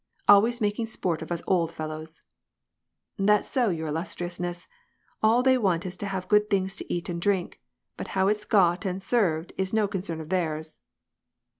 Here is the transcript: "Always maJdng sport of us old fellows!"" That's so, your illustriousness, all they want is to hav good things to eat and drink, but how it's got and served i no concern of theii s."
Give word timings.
"Always 0.27 0.59
maJdng 0.59 0.87
sport 0.87 1.21
of 1.21 1.31
us 1.31 1.43
old 1.45 1.71
fellows!"" 1.73 2.23
That's 3.19 3.47
so, 3.47 3.69
your 3.69 3.85
illustriousness, 3.89 4.67
all 5.21 5.43
they 5.43 5.59
want 5.59 5.85
is 5.85 5.95
to 5.97 6.07
hav 6.07 6.27
good 6.27 6.49
things 6.49 6.75
to 6.77 6.91
eat 6.91 7.07
and 7.07 7.21
drink, 7.21 7.61
but 7.97 8.07
how 8.17 8.27
it's 8.27 8.45
got 8.45 8.83
and 8.83 9.03
served 9.03 9.53
i 9.59 9.65
no 9.73 9.87
concern 9.87 10.19
of 10.19 10.29
theii 10.29 10.57
s." 10.57 10.79